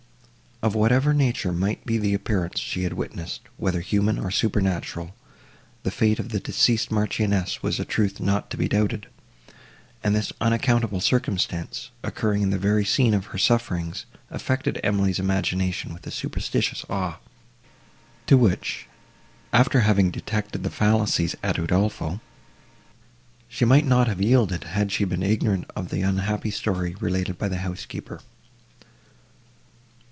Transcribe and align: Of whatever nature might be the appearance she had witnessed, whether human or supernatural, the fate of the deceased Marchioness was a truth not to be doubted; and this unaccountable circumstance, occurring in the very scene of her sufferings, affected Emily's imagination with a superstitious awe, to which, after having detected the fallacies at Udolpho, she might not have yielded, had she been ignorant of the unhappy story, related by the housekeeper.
Of 0.63 0.75
whatever 0.75 1.11
nature 1.11 1.51
might 1.51 1.87
be 1.87 1.97
the 1.97 2.13
appearance 2.13 2.59
she 2.59 2.83
had 2.83 2.93
witnessed, 2.93 3.41
whether 3.57 3.81
human 3.81 4.19
or 4.19 4.29
supernatural, 4.29 5.15
the 5.81 5.89
fate 5.89 6.19
of 6.19 6.29
the 6.29 6.39
deceased 6.39 6.91
Marchioness 6.91 7.63
was 7.63 7.79
a 7.79 7.83
truth 7.83 8.19
not 8.19 8.51
to 8.51 8.57
be 8.57 8.67
doubted; 8.67 9.07
and 10.03 10.13
this 10.13 10.31
unaccountable 10.39 10.99
circumstance, 11.01 11.89
occurring 12.03 12.43
in 12.43 12.49
the 12.51 12.59
very 12.59 12.85
scene 12.85 13.15
of 13.15 13.25
her 13.33 13.39
sufferings, 13.39 14.05
affected 14.29 14.79
Emily's 14.83 15.17
imagination 15.17 15.95
with 15.95 16.05
a 16.05 16.11
superstitious 16.11 16.85
awe, 16.87 17.17
to 18.27 18.37
which, 18.37 18.85
after 19.51 19.79
having 19.79 20.11
detected 20.11 20.61
the 20.61 20.69
fallacies 20.69 21.35
at 21.41 21.57
Udolpho, 21.57 22.21
she 23.49 23.65
might 23.65 23.87
not 23.87 24.07
have 24.07 24.21
yielded, 24.21 24.63
had 24.65 24.91
she 24.91 25.05
been 25.05 25.23
ignorant 25.23 25.65
of 25.75 25.89
the 25.89 26.01
unhappy 26.03 26.51
story, 26.51 26.93
related 27.01 27.39
by 27.39 27.49
the 27.49 27.57
housekeeper. 27.65 28.21